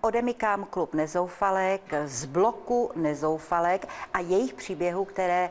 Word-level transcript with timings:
odemykám 0.00 0.64
klub 0.64 0.94
Nezoufalek 0.94 1.82
z 2.04 2.24
bloku 2.24 2.90
Nezoufalek 2.94 3.88
a 4.14 4.20
jejich 4.20 4.54
příběhů, 4.54 5.04
které, 5.04 5.50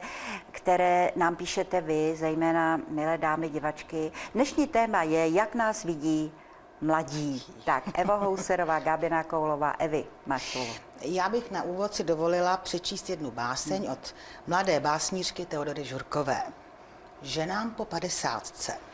které 0.52 1.12
nám 1.16 1.36
píšete 1.36 1.82
vy, 1.82 2.16
zejména 2.18 2.82
milé 2.90 3.18
dámy 3.18 3.50
divačky. 3.50 4.12
Dnešní 4.34 4.68
téma 4.68 5.04
je, 5.04 5.30
jak 5.30 5.56
nás 5.56 5.84
vidí 5.84 6.32
mladí. 6.82 7.44
Tak, 7.66 7.84
Eva 7.94 8.16
Houserová, 8.16 8.80
Gábina 8.80 9.24
Koulová, 9.24 9.72
Evi, 9.72 10.06
máš. 10.26 10.58
Já 11.02 11.30
bych 11.30 11.52
na 11.52 11.64
úvod 11.64 11.94
si 11.94 12.04
dovolila 12.04 12.58
přečíst 12.58 13.10
jednu 13.10 13.32
báseň 13.32 13.90
od 13.92 14.16
mladé 14.48 14.80
básnířky 14.80 15.46
Teodory 15.46 15.84
Žurkové. 15.84 16.44
Ženám 17.22 17.72
po 17.72 17.86
padesátce. 17.86 18.89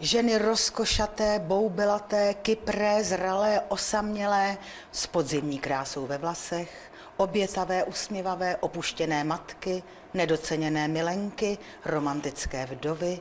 Ženy 0.00 0.38
rozkošaté, 0.38 1.38
boubelaté, 1.38 2.34
kypré, 2.34 3.04
zralé, 3.04 3.60
osamělé, 3.68 4.58
s 4.92 5.06
podzimní 5.06 5.58
krásou 5.58 6.06
ve 6.06 6.18
vlasech, 6.18 6.92
obětavé, 7.16 7.84
usměvavé, 7.84 8.56
opuštěné 8.56 9.24
matky, 9.24 9.82
nedoceněné 10.14 10.88
milenky, 10.88 11.58
romantické 11.84 12.66
vdovy, 12.66 13.20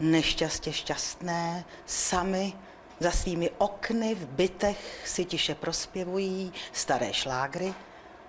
nešťastě 0.00 0.72
šťastné, 0.72 1.64
sami, 1.86 2.52
za 3.00 3.10
svými 3.10 3.50
okny 3.58 4.14
v 4.14 4.26
bytech 4.26 5.02
si 5.04 5.24
tiše 5.24 5.54
prospěvují 5.54 6.52
staré 6.72 7.12
šlágry. 7.12 7.74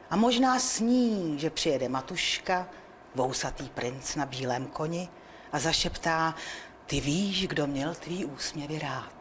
A 0.09 0.15
možná 0.15 0.59
sní, 0.59 1.39
že 1.39 1.49
přijede 1.49 1.89
matuška, 1.89 2.67
vousatý 3.15 3.69
princ 3.69 4.15
na 4.15 4.25
bílém 4.25 4.67
koni 4.67 5.09
a 5.51 5.59
zašeptá, 5.59 6.35
ty 6.91 7.01
víš, 7.01 7.47
kdo 7.47 7.67
měl 7.67 7.95
tvý 7.95 8.25
úsměvy 8.25 8.79
rád. 8.79 9.13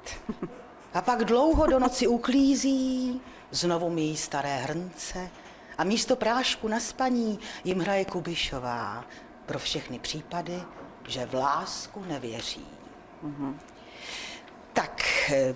A 0.95 1.03
pak 1.03 1.25
dlouho 1.25 1.67
do 1.67 1.79
noci 1.79 2.07
uklízí, 2.07 3.21
znovu 3.51 3.91
míjí 3.91 4.17
staré 4.17 4.57
hrnce 4.57 5.31
a 5.79 5.85
místo 5.85 6.17
prášku 6.17 6.69
na 6.69 6.81
spaní 6.81 7.39
jim 7.65 7.79
hraje 7.81 8.05
Kubišová 8.05 9.05
pro 9.47 9.59
všechny 9.59 9.99
případy, 9.99 10.63
že 11.09 11.27
v 11.27 11.35
lásku 11.35 12.05
nevěří. 12.05 12.67
Mm-hmm. 13.25 13.55
Tak, 14.73 15.03
eh, 15.33 15.55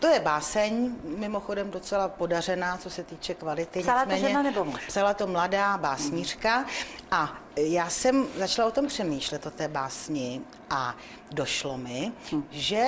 to 0.00 0.06
je 0.06 0.20
báseň, 0.20 0.94
mimochodem 1.04 1.70
docela 1.70 2.08
podařená, 2.08 2.76
co 2.76 2.90
se 2.90 3.04
týče 3.04 3.34
kvality. 3.34 3.80
Psala 3.80 4.04
to 4.04 4.16
žena 4.16 4.42
nebo 4.42 4.64
muž? 4.64 4.86
Psala 4.86 5.14
to 5.14 5.26
mladá 5.26 5.78
básnířka 5.78 6.64
a 7.10 7.38
já 7.56 7.90
jsem 7.90 8.26
začala 8.36 8.68
o 8.68 8.70
tom 8.70 8.86
přemýšlet, 8.86 9.46
o 9.46 9.50
té 9.50 9.68
básni 9.68 10.40
a 10.70 10.96
došlo 11.30 11.78
mi, 11.78 12.12
hmm. 12.32 12.44
že 12.50 12.86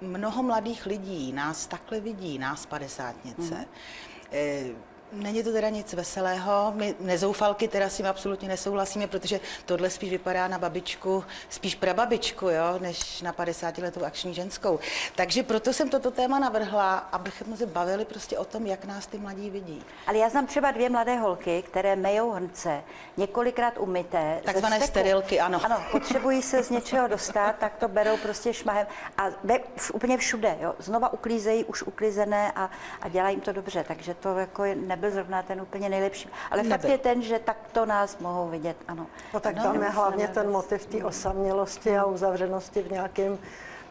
mnoho 0.00 0.42
mladých 0.42 0.86
lidí 0.86 1.32
nás 1.32 1.66
takhle 1.66 2.00
vidí, 2.00 2.38
nás 2.38 2.66
padesátnice. 2.66 3.54
Hmm. 3.54 4.76
Není 5.12 5.42
to 5.42 5.52
teda 5.52 5.68
nic 5.68 5.92
veselého. 5.92 6.72
My 6.76 6.94
nezoufalky 7.00 7.68
teda 7.68 7.88
s 7.88 7.96
tím 7.96 8.06
absolutně 8.06 8.48
nesouhlasíme, 8.48 9.06
protože 9.06 9.40
tohle 9.66 9.90
spíš 9.90 10.10
vypadá 10.10 10.48
na 10.48 10.58
babičku, 10.58 11.24
spíš 11.48 11.74
prababičku, 11.74 12.48
jo, 12.48 12.78
než 12.80 13.22
na 13.22 13.32
50 13.32 13.78
letou 13.78 14.04
akční 14.04 14.34
ženskou. 14.34 14.78
Takže 15.14 15.42
proto 15.42 15.72
jsem 15.72 15.88
toto 15.88 16.10
téma 16.10 16.38
navrhla, 16.38 16.96
abychom 16.98 17.56
se 17.56 17.66
bavili 17.66 18.04
prostě 18.04 18.38
o 18.38 18.44
tom, 18.44 18.66
jak 18.66 18.84
nás 18.84 19.06
ty 19.06 19.18
mladí 19.18 19.50
vidí. 19.50 19.82
Ale 20.06 20.18
já 20.18 20.28
znám 20.28 20.46
třeba 20.46 20.70
dvě 20.70 20.90
mladé 20.90 21.16
holky, 21.16 21.62
které 21.62 21.96
mejou 21.96 22.30
hrnce, 22.30 22.82
několikrát 23.16 23.74
umyté. 23.78 24.40
Takzvané 24.44 24.80
sterilky, 24.80 25.40
ano. 25.40 25.60
Ano, 25.64 25.82
potřebují 25.92 26.42
se 26.42 26.62
z 26.62 26.70
něčeho 26.70 27.08
dostat, 27.08 27.56
tak 27.56 27.76
to 27.76 27.88
berou 27.88 28.16
prostě 28.16 28.54
šmahem. 28.54 28.86
A 29.18 29.26
ve, 29.44 29.58
úplně 29.92 30.18
všude, 30.18 30.56
jo. 30.60 30.74
Znova 30.78 31.12
uklízejí 31.12 31.64
už 31.64 31.82
uklizené 31.82 32.52
a, 32.52 32.70
a 33.02 33.08
dělají 33.08 33.40
to 33.40 33.52
dobře, 33.52 33.84
takže 33.88 34.14
to 34.14 34.38
jako 34.38 34.64
je, 34.64 34.74
nebyl 35.00 35.10
zrovna 35.10 35.42
ten 35.42 35.60
úplně 35.60 35.88
nejlepší. 35.88 36.28
Ale 36.50 36.62
Nebyl. 36.62 36.78
fakt 36.78 36.90
je 36.90 36.98
ten, 36.98 37.22
že 37.22 37.38
takto 37.38 37.86
nás 37.86 38.18
mohou 38.18 38.48
vidět, 38.48 38.76
ano. 38.88 39.06
No 39.34 39.40
tak 39.40 39.56
no, 39.56 39.62
tam 39.62 39.82
je 39.82 39.88
hlavně 39.88 40.28
ten 40.28 40.50
motiv 40.50 40.86
té 40.86 41.04
osamělosti 41.04 41.98
a 41.98 42.04
uzavřenosti 42.04 42.82
v, 42.82 42.92
nějakým, 42.92 43.38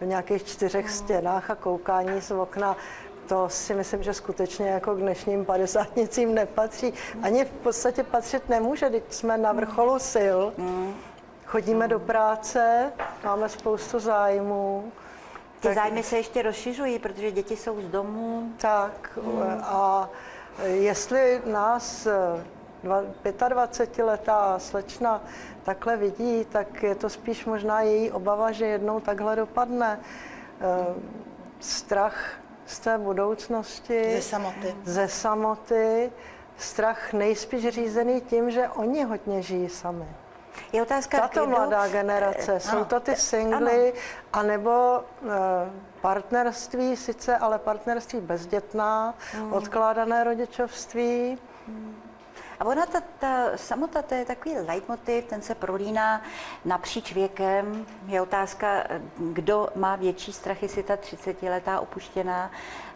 v 0.02 0.06
nějakých 0.06 0.44
čtyřech 0.44 0.86
no. 0.86 0.92
stěnách 0.92 1.50
a 1.50 1.56
koukání 1.56 2.22
z 2.22 2.32
okna 2.32 2.78
to 3.28 3.50
si 3.50 3.74
myslím, 3.74 4.04
že 4.04 4.14
skutečně 4.14 4.70
jako 4.70 4.96
k 4.96 5.00
dnešním 5.00 5.46
padesátnicím 5.46 6.36
nepatří. 6.36 6.94
Ani 7.24 7.46
v 7.46 7.52
podstatě 7.52 8.04
patřit 8.04 8.50
nemůže, 8.50 8.90
když 8.90 9.04
jsme 9.10 9.38
na 9.38 9.52
vrcholu 9.52 10.00
sil, 10.14 10.40
chodíme 11.46 11.88
do 11.88 12.00
práce, 12.00 12.92
máme 13.24 13.50
spoustu 13.50 14.00
zájmů. 14.00 14.92
Ty 15.60 15.68
tak, 15.68 15.76
zájmy 15.76 16.04
se 16.04 16.18
ještě 16.18 16.42
rozšiřují, 16.42 17.00
protože 17.00 17.32
děti 17.32 17.56
jsou 17.56 17.82
z 17.82 17.88
domu. 17.88 18.52
Tak 18.58 19.20
hmm. 19.24 19.62
a 19.64 20.10
Jestli 20.64 21.42
nás 21.46 22.08
25-letá 22.84 24.54
eh, 24.56 24.60
slečna 24.60 25.24
takhle 25.64 25.98
vidí, 25.98 26.46
tak 26.46 26.84
je 26.84 26.96
to 26.96 27.10
spíš 27.10 27.46
možná 27.46 27.82
její 27.82 28.12
obava, 28.12 28.52
že 28.52 28.66
jednou 28.66 29.00
takhle 29.00 29.36
dopadne. 29.36 30.00
Eh, 30.62 30.86
strach 31.60 32.40
z 32.66 32.80
té 32.80 32.98
budoucnosti. 32.98 34.12
Ze 34.16 34.22
samoty. 34.22 34.76
Ze 34.84 35.08
samoty. 35.08 36.12
Strach 36.58 37.14
nejspíš 37.14 37.68
řízený 37.68 38.22
tím, 38.22 38.52
že 38.52 38.70
oni 38.70 39.04
hodně 39.04 39.42
žijí 39.42 39.70
sami. 39.70 40.08
Je 40.74 40.82
otázka, 40.82 41.20
Tato 41.20 41.46
kdo... 41.46 41.50
mladá 41.50 41.88
generace, 41.88 42.60
jsou 42.60 42.86
to 42.86 43.00
ty 43.00 43.16
singly, 43.16 43.94
anebo 44.34 45.04
uh, 45.22 45.30
partnerství 46.02 46.96
sice, 46.96 47.38
ale 47.38 47.60
partnerství 47.60 48.20
bezdětná, 48.20 49.14
hmm. 49.34 49.54
odkládané 49.54 50.24
rodičovství. 50.24 51.38
Hmm. 51.68 51.99
A 52.60 52.66
ona, 52.66 52.86
ta, 52.86 53.02
ta 53.20 53.58
samota, 53.58 54.02
to 54.02 54.14
je 54.16 54.26
takový 54.26 54.56
leitmotiv, 54.56 55.26
ten 55.26 55.42
se 55.42 55.56
prolíná 55.56 56.22
napříč 56.66 57.14
věkem. 57.14 57.86
Je 58.08 58.22
otázka, 58.22 58.84
kdo 59.18 59.70
má 59.76 59.96
větší 59.96 60.34
strach, 60.34 60.64
jestli 60.64 60.84
ta 60.84 60.96
30-letá 60.96 61.80
opuštěná 61.80 62.52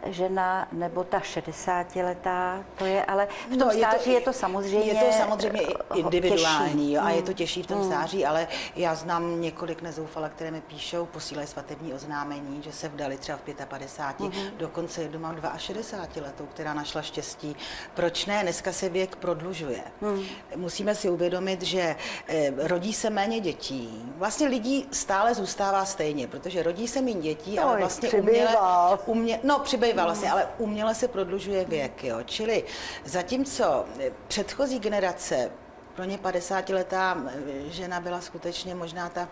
žena 0.06 0.68
nebo 0.72 1.04
ta 1.04 1.20
60-letá, 1.20 2.64
to 2.78 2.86
je, 2.86 3.06
ale 3.06 3.28
v 3.48 3.58
tom 3.58 3.68
no, 3.68 3.72
stáří 3.72 4.10
je 4.10 4.16
to, 4.16 4.20
je 4.20 4.22
to 4.22 4.34
samozřejmě 4.34 4.92
Je 4.92 5.06
to 5.06 5.12
samozřejmě 5.18 5.62
individuální 5.96 6.94
jo, 6.94 7.02
a 7.04 7.10
je 7.10 7.22
to 7.22 7.34
těžší 7.34 7.64
v 7.64 7.68
tom 7.68 7.78
mm. 7.78 7.84
stáří, 7.84 8.26
ale 8.26 8.48
já 8.76 8.96
znám 8.96 9.42
několik 9.42 9.82
nezoufala, 9.82 10.30
které 10.30 10.52
mi 10.52 10.62
píšou, 10.62 11.06
posílají 11.06 11.48
svatební 11.48 11.94
oznámení, 11.94 12.62
že 12.64 12.72
se 12.72 12.90
vdali 12.90 13.18
třeba 13.18 13.38
v 13.38 13.66
55, 13.66 14.34
mm. 14.34 14.58
dokonce 14.58 15.02
jednu 15.02 15.20
mám 15.20 15.42
62 15.58 16.28
letou, 16.28 16.46
která 16.46 16.74
našla 16.74 17.02
štěstí. 17.02 17.56
Proč 17.94 18.26
ne? 18.26 18.44
Dneska 18.44 18.72
se 18.72 18.90
věk 18.90 19.16
prodlužuje. 19.16 19.53
Mm. 20.02 20.24
Musíme 20.56 20.96
si 20.96 21.10
uvědomit, 21.10 21.62
že 21.62 21.96
eh, 22.28 22.52
rodí 22.58 22.94
se 22.94 23.10
méně 23.10 23.40
dětí. 23.40 24.14
Vlastně 24.18 24.48
lidí 24.48 24.88
stále 24.92 25.34
zůstává 25.34 25.86
stejně, 25.86 26.28
protože 26.28 26.64
rodí 26.64 26.88
se 26.88 27.02
méně 27.02 27.22
dětí, 27.22 27.56
no, 27.56 27.64
ale 27.64 27.78
vlastně 27.80 28.10
uměle, 28.10 28.58
umě, 29.06 29.40
no, 29.44 29.60
přibývá 29.60 29.84
přibývá 29.84 30.06
vlastně, 30.06 30.32
ale 30.32 30.48
uměle 30.58 30.96
se 30.96 31.08
prodlužuje 31.08 31.66
věk, 31.66 32.04
jo. 32.04 32.18
Čili 32.26 32.64
zatímco 33.06 33.86
předchozí 34.28 34.80
generace 34.80 35.52
pro 35.96 36.04
ně 36.04 36.18
50-letá 36.18 37.24
žena 37.68 38.00
byla 38.00 38.22
skutečně 38.22 38.76
možná 38.76 39.10
ta, 39.10 39.28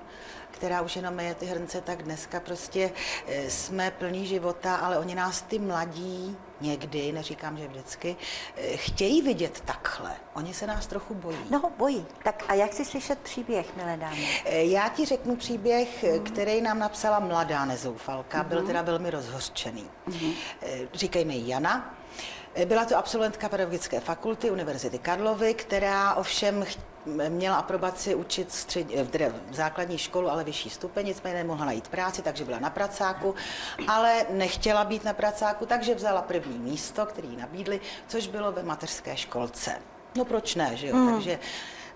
která 0.51 0.81
už 0.81 0.95
jenom 0.95 1.19
je 1.19 1.35
ty 1.35 1.45
hrnce, 1.45 1.81
tak 1.81 2.03
dneska 2.03 2.39
prostě 2.39 2.91
e, 3.27 3.49
jsme 3.49 3.91
plní 3.91 4.25
života, 4.25 4.75
ale 4.75 4.99
oni 4.99 5.15
nás 5.15 5.41
ty 5.41 5.59
mladí 5.59 6.37
někdy, 6.61 7.11
neříkám, 7.11 7.57
že 7.57 7.67
vždycky, 7.67 8.15
e, 8.57 8.77
chtějí 8.77 9.21
vidět 9.21 9.61
takhle. 9.65 10.11
Oni 10.33 10.53
se 10.53 10.67
nás 10.67 10.87
trochu 10.87 11.13
bojí. 11.13 11.37
No, 11.49 11.71
bojí. 11.77 12.05
Tak 12.23 12.43
a 12.47 12.53
jak 12.53 12.73
si 12.73 12.85
slyšet 12.85 13.19
příběh, 13.19 13.75
milé 13.75 13.97
dámy? 13.97 14.27
E, 14.45 14.63
já 14.63 14.89
ti 14.89 15.05
řeknu 15.05 15.35
příběh, 15.35 16.03
mm. 16.03 16.23
který 16.23 16.61
nám 16.61 16.79
napsala 16.79 17.19
mladá 17.19 17.65
nezoufalka. 17.65 18.43
Mm. 18.43 18.49
Byl 18.49 18.67
teda 18.67 18.81
velmi 18.81 19.09
rozhořčený. 19.09 19.89
Mm. 20.07 20.33
Říkej 20.93 21.25
mi 21.25 21.41
Jana. 21.45 21.95
Byla 22.65 22.85
to 22.85 22.97
absolventka 22.97 23.49
pedagogické 23.49 23.99
fakulty 23.99 24.51
Univerzity 24.51 24.99
Karlovy, 24.99 25.53
která 25.53 26.13
ovšem 26.13 26.65
měla 27.29 27.55
aprobaci 27.55 28.15
učit 28.15 28.51
střed, 28.51 28.87
v 29.49 29.55
základní 29.55 29.97
školu, 29.97 30.29
ale 30.29 30.43
vyšší 30.43 30.69
stupeň, 30.69 31.05
nicméně 31.05 31.35
nemohla 31.35 31.65
najít 31.65 31.87
práci, 31.87 32.21
takže 32.21 32.45
byla 32.45 32.59
na 32.59 32.69
pracáku, 32.69 33.35
ale 33.87 34.25
nechtěla 34.29 34.83
být 34.83 35.03
na 35.03 35.13
pracáku, 35.13 35.65
takže 35.65 35.95
vzala 35.95 36.21
první 36.21 36.57
místo, 36.57 37.05
který 37.05 37.35
nabídli, 37.35 37.81
což 38.07 38.27
bylo 38.27 38.51
ve 38.51 38.63
mateřské 38.63 39.17
školce. 39.17 39.71
No 40.17 40.25
proč 40.25 40.55
ne, 40.55 40.71
že 40.77 40.87
jo? 40.87 40.95
Hmm. 40.95 41.13
Takže 41.13 41.39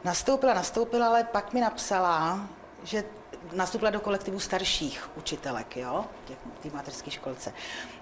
nastoupila, 0.04 0.54
nastoupila, 0.54 1.08
ale 1.08 1.24
pak 1.24 1.54
mi 1.54 1.62
napsala, 1.62 2.48
že 2.84 3.04
nastoupila 3.54 3.92
do 3.92 4.00
kolektivu 4.00 4.40
starších 4.40 5.10
učitelek, 5.16 5.78
jo, 5.78 6.06
v 6.60 6.64
té 6.64 6.76
mateřské 6.76 7.12
školce. 7.12 7.54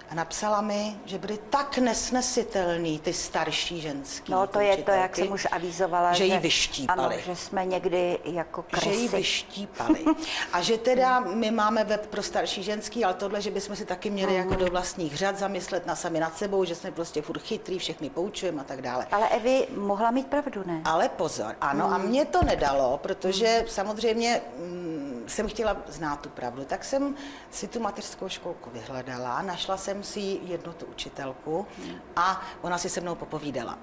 a 0.10 0.16
napsala 0.16 0.62
mi, 0.62 0.96
že 1.06 1.18
byly 1.18 1.40
tak 1.50 1.78
nesnesitelný 1.78 3.00
ty 3.00 3.14
starší 3.14 3.82
ženský 3.82 4.32
No 4.32 4.48
to 4.48 4.60
je 4.60 4.78
to, 4.78 4.92
jak 4.92 5.16
jsem 5.16 5.32
už 5.32 5.48
avizovala. 5.52 6.14
Že, 6.14 6.18
že 6.18 6.34
ji 6.34 6.40
vyštípali. 6.40 7.16
Ano, 7.16 7.22
že 7.26 7.36
jsme 7.36 7.66
někdy 7.66 8.20
jako 8.26 8.62
kresy. 8.62 8.90
Že 8.90 8.96
ji 8.96 9.08
vyštípali. 9.08 10.06
A 10.54 10.62
že 10.62 10.78
teda 10.78 11.20
my 11.20 11.52
máme 11.52 11.84
web 11.84 12.08
pro 12.08 12.24
starší 12.24 12.64
ženský, 12.64 13.06
ale 13.06 13.14
tohle, 13.14 13.42
že 13.42 13.52
bychom 13.52 13.76
si 13.76 13.86
taky 13.86 14.10
měli 14.10 14.36
jako 14.36 14.56
do 14.56 14.66
vlastních 14.66 15.18
řad 15.18 15.38
zamyslet 15.38 15.86
na 15.86 15.96
sami 15.96 16.20
nad 16.20 16.38
sebou, 16.38 16.66
že 16.66 16.76
jsme 16.76 16.92
prostě 16.92 17.22
furt 17.22 17.42
chytrý, 17.42 17.80
všechny 17.80 18.10
poučujeme 18.10 18.62
a 18.62 18.64
tak 18.64 18.82
dále. 18.82 19.08
Ale 19.12 19.30
Evi 19.30 19.68
mohla 19.78 20.12
mít 20.12 20.28
pravdu, 20.28 20.64
ne? 20.66 20.82
Ale 20.86 21.10
pozor, 21.10 21.56
ano, 21.62 21.86
hmm. 21.86 21.94
a 21.94 21.98
mě 21.98 22.26
to 22.26 22.44
nedalo, 22.44 22.98
protože 22.98 23.66
samozřejmě 23.68 24.42
mm, 24.58 24.93
jsem 25.28 25.48
chtěla 25.48 25.78
znát 25.88 26.22
tu 26.22 26.30
pravdu, 26.30 26.66
tak 26.66 26.84
jsem 26.84 27.16
si 27.52 27.68
tu 27.68 27.80
mateřskou 27.80 28.30
školku 28.30 28.70
vyhledala, 28.70 29.42
našla 29.42 29.78
jsem 29.78 30.04
si 30.04 30.40
jednu 30.44 30.74
tu 30.74 30.86
učitelku 30.86 31.68
a 32.16 32.42
ona 32.62 32.78
si 32.78 32.90
se 32.90 33.02
mnou 33.02 33.16
popovídala. 33.16 33.78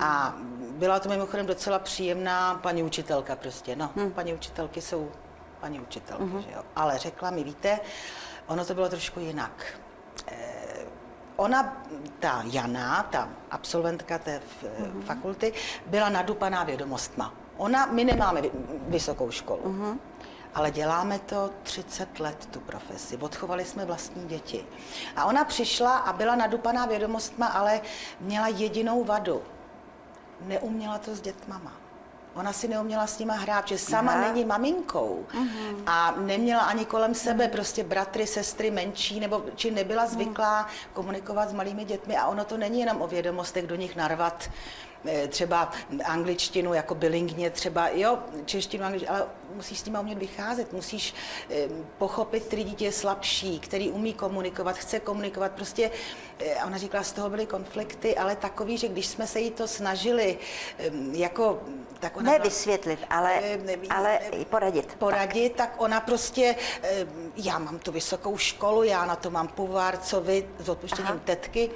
A 0.00 0.34
byla 0.70 1.00
to 1.00 1.08
mimochodem 1.08 1.46
docela 1.46 1.78
příjemná 1.78 2.54
paní 2.54 2.82
učitelka 2.82 3.36
prostě. 3.36 3.76
No, 3.76 3.90
hmm. 3.96 4.12
paní 4.12 4.34
učitelky 4.34 4.80
jsou 4.80 5.10
paní 5.60 5.80
učitelky, 5.80 6.24
hmm. 6.24 6.42
že 6.42 6.50
jo. 6.52 6.62
Ale 6.76 6.98
řekla 6.98 7.30
mi, 7.30 7.44
víte, 7.44 7.80
ono 8.46 8.64
to 8.64 8.74
bylo 8.74 8.88
trošku 8.88 9.20
jinak. 9.20 9.64
Eh, 10.26 10.84
ona, 11.36 11.82
ta 12.20 12.42
Jana, 12.46 13.02
ta 13.02 13.28
absolventka 13.50 14.18
té 14.18 14.40
hmm. 14.78 15.02
fakulty, 15.02 15.52
byla 15.86 16.08
nadupaná 16.08 16.64
vědomostma. 16.64 17.34
Ona, 17.56 17.86
my 17.86 18.04
nemáme 18.04 18.42
vysokou 18.88 19.30
školu. 19.30 19.62
Hmm 19.64 20.00
ale 20.54 20.70
děláme 20.70 21.18
to 21.18 21.50
30 21.62 22.20
let, 22.20 22.48
tu 22.50 22.60
profesi. 22.60 23.16
Odchovali 23.16 23.64
jsme 23.64 23.84
vlastní 23.84 24.28
děti. 24.28 24.66
A 25.16 25.24
ona 25.24 25.44
přišla 25.44 25.98
a 25.98 26.12
byla 26.12 26.34
nadupaná 26.34 26.86
vědomostma, 26.86 27.46
ale 27.46 27.80
měla 28.20 28.48
jedinou 28.48 29.04
vadu 29.04 29.42
neuměla 30.46 30.98
to 30.98 31.14
s 31.14 31.20
dětmama. 31.20 31.72
Ona 32.34 32.52
si 32.52 32.68
neuměla 32.68 33.06
s 33.06 33.18
nima 33.18 33.34
hrát, 33.34 33.68
že 33.68 33.78
sama 33.78 34.12
Aha. 34.12 34.20
není 34.20 34.44
maminkou 34.44 35.26
uh-huh. 35.34 35.82
a 35.86 36.14
neměla 36.16 36.60
ani 36.60 36.84
kolem 36.84 37.14
sebe 37.14 37.48
prostě 37.48 37.84
bratry, 37.84 38.26
sestry 38.26 38.70
menší, 38.70 39.20
nebo 39.20 39.44
či 39.54 39.70
nebyla 39.70 40.06
zvyklá 40.06 40.66
uh-huh. 40.66 40.92
komunikovat 40.92 41.48
s 41.48 41.52
malými 41.52 41.84
dětmi 41.84 42.16
a 42.16 42.26
ono 42.26 42.44
to 42.44 42.56
není 42.56 42.80
jenom 42.80 43.02
o 43.02 43.06
vědomostech 43.06 43.66
do 43.66 43.74
nich 43.74 43.96
narvat 43.96 44.50
třeba 45.28 45.72
angličtinu 46.04 46.74
jako 46.74 46.94
bilingně, 46.94 47.50
třeba 47.50 47.88
jo, 47.88 48.18
češtinu, 48.44 48.84
angličtinu, 48.84 49.14
ale 49.14 49.26
musíš 49.54 49.78
s 49.78 49.84
nimi 49.84 49.98
umět 49.98 50.18
vycházet, 50.18 50.72
musíš 50.72 51.14
eh, 51.50 51.68
pochopit, 51.98 52.44
který 52.44 52.64
dítě 52.64 52.84
je 52.84 52.92
slabší, 52.92 53.60
který 53.60 53.90
umí 53.90 54.14
komunikovat, 54.14 54.76
chce 54.76 55.00
komunikovat, 55.00 55.52
prostě 55.52 55.90
eh, 56.38 56.54
a 56.54 56.66
ona 56.66 56.78
říkala, 56.78 57.04
z 57.04 57.12
toho 57.12 57.30
byly 57.30 57.46
konflikty, 57.46 58.16
ale 58.16 58.36
takový, 58.36 58.78
že 58.78 58.88
když 58.88 59.06
jsme 59.06 59.26
se 59.26 59.40
jí 59.40 59.50
to 59.50 59.68
snažili 59.68 60.38
jako... 61.12 61.60
Tak 62.00 62.16
ona 62.16 62.32
ne 62.32 62.38
byla, 62.38 62.44
vysvětlit, 62.44 62.98
ale, 63.10 63.40
ne, 63.64 63.76
ale 63.90 64.18
ne, 64.38 64.44
poradit. 64.44 64.94
Poradit, 64.98 65.52
tak. 65.52 65.70
tak 65.70 65.80
ona 65.80 66.00
prostě, 66.00 66.56
já 67.36 67.58
mám 67.58 67.78
tu 67.78 67.92
vysokou 67.92 68.36
školu, 68.36 68.82
já 68.82 69.06
na 69.06 69.16
to 69.16 69.30
mám 69.30 69.48
půvár, 69.48 69.98
co 69.98 70.20
vy, 70.20 70.48
s 70.58 70.68
odpuštěním 70.68 71.10
Aha. 71.10 71.20
tetky, 71.24 71.70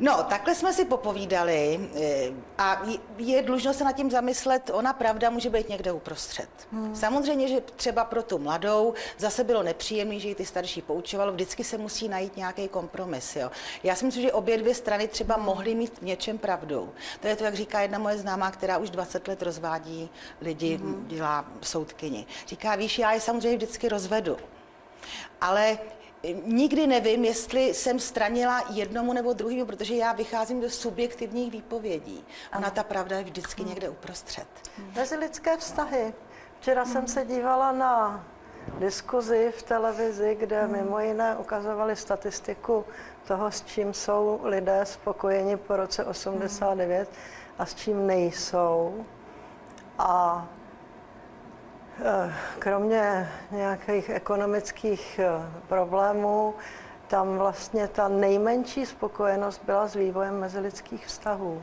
No, 0.00 0.22
takhle 0.22 0.54
jsme 0.54 0.72
si 0.72 0.84
popovídali 0.84 1.90
eh, 1.96 2.30
a 2.58 2.82
je 3.18 3.42
dlužno 3.42 3.74
se 3.74 3.84
nad 3.84 3.92
tím 3.92 4.10
zamyslet, 4.10 4.70
ona 4.72 4.92
pravda 4.92 5.30
může 5.30 5.50
být 5.50 5.68
někde 5.68 5.92
uprostřed. 5.92 6.48
Hmm. 6.72 6.96
Samozřejmě, 6.96 7.48
že 7.48 7.60
třeba 7.60 8.04
pro 8.04 8.22
tu 8.22 8.38
mladou 8.38 8.94
zase 9.18 9.44
bylo 9.44 9.62
nepříjemné, 9.62 10.18
že 10.18 10.28
ji 10.28 10.34
ty 10.34 10.46
starší 10.46 10.82
poučovalo, 10.82 11.32
vždycky 11.32 11.64
se 11.64 11.78
musí 11.78 12.08
najít 12.08 12.36
nějaký 12.36 12.68
kompromis. 12.68 13.36
Jo. 13.36 13.50
Já 13.82 13.94
si 13.94 14.04
myslím, 14.04 14.22
že 14.22 14.32
obě 14.32 14.58
dvě 14.58 14.74
strany 14.74 15.08
třeba 15.08 15.34
hmm. 15.34 15.44
mohly 15.44 15.74
mít 15.74 15.98
v 15.98 16.02
něčem 16.02 16.38
pravdu. 16.38 16.92
To 17.20 17.28
je 17.28 17.36
to, 17.36 17.44
jak 17.44 17.54
říká 17.54 17.80
jedna 17.80 17.98
moje 17.98 18.18
známá, 18.18 18.50
která 18.50 18.78
už 18.78 18.90
20 18.90 19.28
let 19.28 19.42
rozvádí 19.42 20.10
lidi, 20.40 20.76
hmm. 20.76 21.04
dělá 21.08 21.44
soudkyni. 21.62 22.26
Říká, 22.46 22.74
víš, 22.74 22.98
já 22.98 23.12
je 23.12 23.20
samozřejmě 23.20 23.56
vždycky 23.56 23.88
rozvedu. 23.88 24.36
Ale 25.40 25.78
nikdy 26.44 26.86
nevím, 26.86 27.24
jestli 27.24 27.74
jsem 27.74 27.98
stranila 27.98 28.64
jednomu 28.70 29.12
nebo 29.12 29.32
druhému, 29.32 29.66
protože 29.66 29.94
já 29.94 30.12
vycházím 30.12 30.60
do 30.60 30.70
subjektivních 30.70 31.52
výpovědí. 31.52 32.24
Ona 32.56 32.70
ta 32.70 32.82
pravda 32.82 33.18
je 33.18 33.24
vždycky 33.24 33.64
někde 33.64 33.88
uprostřed. 33.88 34.46
lidské 35.16 35.56
vztahy. 35.56 36.14
Včera 36.60 36.84
jsem 36.84 37.06
se 37.06 37.24
dívala 37.24 37.72
na 37.72 38.24
diskuzi 38.78 39.52
v 39.56 39.62
televizi, 39.62 40.36
kde 40.40 40.66
mimo 40.66 41.00
jiné 41.00 41.36
ukazovali 41.36 41.96
statistiku 41.96 42.84
toho, 43.28 43.50
s 43.50 43.62
čím 43.62 43.94
jsou 43.94 44.40
lidé 44.42 44.80
spokojeni 44.84 45.56
po 45.56 45.76
roce 45.76 46.04
89 46.04 47.10
a 47.58 47.66
s 47.66 47.74
čím 47.74 48.06
nejsou. 48.06 49.04
A 49.98 50.48
kromě 52.58 53.28
nějakých 53.50 54.10
ekonomických 54.10 55.18
eh, 55.18 55.28
problémů, 55.68 56.54
tam 57.08 57.38
vlastně 57.38 57.88
ta 57.88 58.08
nejmenší 58.08 58.86
spokojenost 58.86 59.60
byla 59.64 59.88
s 59.88 59.94
vývojem 59.94 60.40
mezilidských 60.40 61.06
vztahů. 61.06 61.62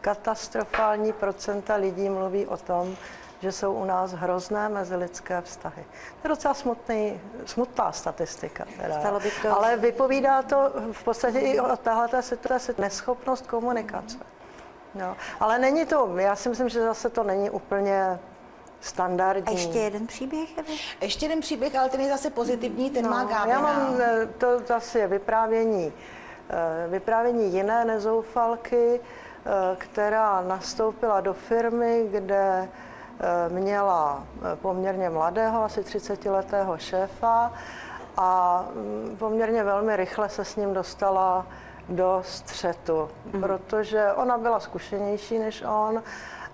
Katastrofální 0.00 1.12
procenta 1.12 1.74
lidí 1.74 2.08
mluví 2.08 2.46
o 2.46 2.56
tom, 2.56 2.96
že 3.40 3.52
jsou 3.52 3.72
u 3.72 3.84
nás 3.84 4.12
hrozné 4.12 4.68
mezilidské 4.68 5.40
vztahy. 5.40 5.84
To 6.22 6.28
je 6.28 6.28
docela 6.28 6.54
smutný, 6.54 7.20
smutná 7.44 7.92
statistika. 7.92 8.64
Teda. 8.80 9.18
By 9.18 9.30
to... 9.42 9.56
Ale 9.56 9.76
vypovídá 9.76 10.42
to 10.42 10.72
v 10.92 11.04
podstatě 11.04 11.38
i 11.38 11.60
o 11.60 11.76
téhle 11.76 12.22
situaci 12.22 12.74
neschopnost 12.78 13.46
komunikace. 13.46 14.18
No. 14.94 15.16
Ale 15.40 15.58
není 15.58 15.86
to, 15.86 16.16
já 16.16 16.36
si 16.36 16.48
myslím, 16.48 16.68
že 16.68 16.82
zase 16.82 17.10
to 17.10 17.22
není 17.22 17.50
úplně 17.50 18.18
standardní. 18.86 19.46
A 19.46 19.50
ještě 19.50 19.78
jeden 19.78 20.06
příběh? 20.06 20.48
Ještě 21.00 21.24
jeden 21.24 21.40
příběh, 21.40 21.76
ale 21.76 21.88
ten 21.88 22.00
je 22.00 22.08
zase 22.08 22.30
pozitivní, 22.30 22.90
ten 22.90 23.04
no, 23.04 23.10
má 23.10 23.24
Gábina. 23.24 23.54
Já 23.54 23.60
mám, 23.60 24.00
eh, 24.00 24.28
to 24.38 24.58
zase 24.66 24.98
je 24.98 25.06
vyprávění, 25.06 25.92
eh, 26.50 26.88
vyprávění 26.88 27.52
jiné 27.52 27.84
nezoufalky, 27.84 29.00
eh, 29.00 29.76
která 29.78 30.42
nastoupila 30.42 31.20
do 31.20 31.34
firmy, 31.34 32.08
kde 32.10 32.68
měla 33.48 34.24
poměrně 34.54 35.10
mladého, 35.10 35.64
asi 35.64 35.82
30-letého 35.82 36.78
šéfa 36.78 37.52
a 38.16 38.64
mm, 38.74 39.16
poměrně 39.18 39.64
velmi 39.64 39.96
rychle 39.96 40.28
se 40.28 40.44
s 40.44 40.56
ním 40.56 40.74
dostala 40.74 41.46
do 41.88 42.22
střetu, 42.26 43.10
mm. 43.32 43.40
protože 43.40 44.12
ona 44.12 44.38
byla 44.38 44.60
zkušenější 44.60 45.38
než 45.38 45.64
on 45.68 46.02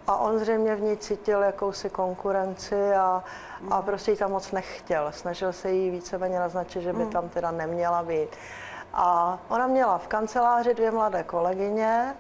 a 0.07 0.17
on 0.17 0.39
zřejmě 0.39 0.75
v 0.75 0.81
ní 0.81 0.97
cítil 0.97 1.43
jakousi 1.43 1.91
konkurenci 1.91 2.95
a, 2.95 3.25
a 3.71 3.83
prostě 3.83 4.11
ji 4.11 4.17
tam 4.17 4.31
moc 4.31 4.53
nechtěl. 4.53 5.13
Snažil 5.13 5.53
se 5.53 5.71
jí 5.71 5.91
víceméně 5.91 6.39
naznačit, 6.39 6.83
že 6.83 6.93
by 6.93 7.05
mm. 7.05 7.11
tam 7.11 7.29
teda 7.29 7.51
neměla 7.51 8.03
být. 8.03 8.29
A 8.93 9.39
ona 9.49 9.67
měla 9.67 9.99
v 9.99 10.07
kanceláři 10.07 10.75
dvě 10.75 10.91
mladé 10.91 11.23
kolegyně, 11.23 12.15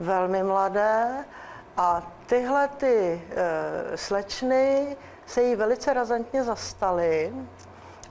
velmi 0.00 0.42
mladé, 0.42 1.24
a 1.76 2.02
tyhle 2.26 2.68
ty 2.68 3.22
e, 3.30 3.96
slečny 3.96 4.96
se 5.26 5.42
jí 5.42 5.56
velice 5.56 5.92
razantně 5.92 6.44
zastaly 6.44 7.32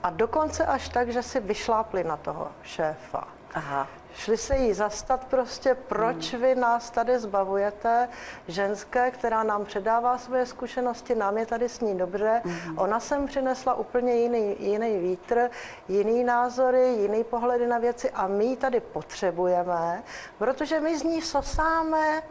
a 0.02 0.10
dokonce 0.10 0.66
až 0.66 0.88
tak, 0.88 1.08
že 1.08 1.22
si 1.22 1.40
vyšlápli 1.40 2.04
na 2.04 2.16
toho 2.16 2.48
šéfa. 2.62 3.39
Aha. 3.54 3.88
Šli 4.14 4.36
se 4.36 4.56
jí 4.56 4.72
zastat 4.74 5.24
prostě, 5.24 5.74
proč 5.74 6.32
hmm. 6.32 6.42
vy 6.42 6.54
nás 6.54 6.90
tady 6.90 7.18
zbavujete, 7.18 8.08
ženské, 8.48 9.10
která 9.10 9.42
nám 9.42 9.64
předává 9.64 10.18
svoje 10.18 10.46
zkušenosti, 10.46 11.14
nám 11.14 11.38
je 11.38 11.46
tady 11.46 11.68
s 11.68 11.80
ní 11.80 11.98
dobře. 11.98 12.42
Hmm. 12.44 12.78
Ona 12.78 13.00
sem 13.00 13.26
přinesla 13.26 13.74
úplně 13.74 14.14
jiný, 14.14 14.56
jiný 14.58 14.98
vítr, 14.98 15.50
jiný 15.88 16.24
názory, 16.24 16.88
jiný 16.88 17.24
pohledy 17.24 17.66
na 17.66 17.78
věci 17.78 18.10
a 18.10 18.26
my 18.26 18.44
ji 18.44 18.56
tady 18.56 18.80
potřebujeme, 18.80 20.02
protože 20.38 20.80
my 20.80 20.98
z 20.98 21.02
ní 21.02 21.22
sosáme 21.22 22.22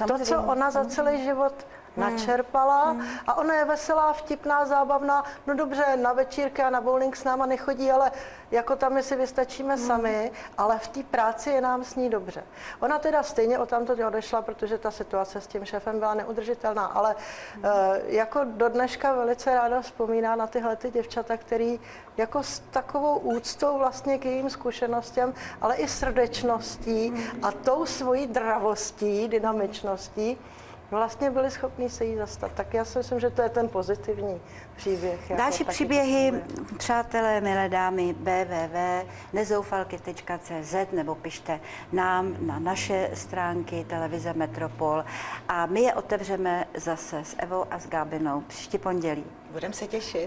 no, 0.00 0.06
to, 0.06 0.18
co 0.18 0.42
ona 0.42 0.70
za 0.70 0.84
celý 0.84 1.24
život. 1.24 1.66
Načerpala 1.96 2.90
hmm. 2.90 3.06
a 3.26 3.34
ona 3.34 3.54
je 3.54 3.64
veselá, 3.64 4.12
vtipná, 4.12 4.66
zábavná. 4.66 5.24
No 5.46 5.54
dobře, 5.54 5.96
na 5.96 6.12
večírky 6.12 6.62
a 6.62 6.70
na 6.70 6.80
bowling 6.80 7.16
s 7.16 7.24
náma 7.24 7.46
nechodí, 7.46 7.90
ale 7.90 8.10
jako 8.50 8.76
tam 8.76 8.92
my 8.92 9.02
si 9.02 9.16
vystačíme 9.16 9.74
hmm. 9.74 9.86
sami, 9.86 10.32
ale 10.58 10.78
v 10.78 10.88
té 10.88 11.02
práci 11.02 11.50
je 11.50 11.60
nám 11.60 11.84
s 11.84 11.94
ní 11.94 12.10
dobře. 12.10 12.42
Ona 12.80 12.98
teda 12.98 13.22
stejně 13.22 13.58
o 13.58 13.66
tamto 13.66 14.06
odešla, 14.06 14.42
protože 14.42 14.78
ta 14.78 14.90
situace 14.90 15.40
s 15.40 15.46
tím 15.46 15.64
šéfem 15.64 15.98
byla 15.98 16.14
neudržitelná, 16.14 16.86
ale 16.86 17.14
hmm. 17.54 17.64
uh, 17.64 17.70
jako 18.06 18.40
do 18.44 18.68
dneška 18.68 19.12
velice 19.12 19.54
ráda 19.54 19.80
vzpomíná 19.80 20.36
na 20.36 20.46
tyhle 20.46 20.76
ty 20.76 20.90
děvčata, 20.90 21.36
který 21.36 21.80
jako 22.16 22.42
s 22.42 22.58
takovou 22.58 23.18
úctou 23.18 23.78
vlastně 23.78 24.18
k 24.18 24.24
jejím 24.24 24.50
zkušenostem, 24.50 25.34
ale 25.60 25.76
i 25.76 25.88
srdečností 25.88 27.08
hmm. 27.08 27.44
a 27.44 27.52
tou 27.52 27.86
svojí 27.86 28.26
dravostí, 28.26 29.28
dynamičností, 29.28 30.38
vlastně 30.90 31.30
byli 31.30 31.50
schopni 31.50 31.90
se 31.90 32.04
jí 32.04 32.16
zastat. 32.16 32.52
Tak 32.52 32.74
já 32.74 32.84
si 32.84 32.98
myslím, 32.98 33.20
že 33.20 33.30
to 33.30 33.42
je 33.42 33.48
ten 33.48 33.68
pozitivní 33.68 34.40
příběh. 34.76 35.30
Jako 35.30 35.42
Další 35.42 35.64
příběhy, 35.64 36.32
přátelé, 36.78 37.40
milé 37.40 37.68
dámy, 37.68 38.12
www.nezoufalky.cz 38.12 40.74
nebo 40.92 41.14
pište 41.14 41.60
nám 41.92 42.36
na 42.40 42.58
naše 42.58 43.10
stránky 43.14 43.84
televize 43.88 44.32
Metropol 44.32 45.04
a 45.48 45.66
my 45.66 45.80
je 45.80 45.94
otevřeme 45.94 46.66
zase 46.74 47.24
s 47.24 47.36
Evou 47.38 47.64
a 47.70 47.78
s 47.78 47.88
Gábinou 47.88 48.40
příští 48.40 48.78
pondělí. 48.78 49.24
Budeme 49.50 49.74
se 49.74 49.86
těšit. 49.86 50.24